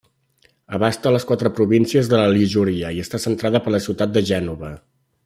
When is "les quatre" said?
1.15-1.51